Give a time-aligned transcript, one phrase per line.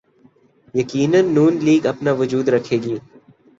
[0.79, 2.95] یقینا نون لیگ اپنا وجود رکھے گی۔